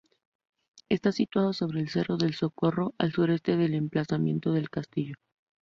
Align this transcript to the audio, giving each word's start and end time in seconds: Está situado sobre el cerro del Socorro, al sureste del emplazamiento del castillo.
Está 0.89 1.11
situado 1.11 1.53
sobre 1.53 1.79
el 1.79 1.87
cerro 1.89 2.17
del 2.17 2.33
Socorro, 2.33 2.95
al 2.97 3.11
sureste 3.11 3.55
del 3.55 3.75
emplazamiento 3.75 4.51
del 4.51 4.71
castillo. 4.71 5.13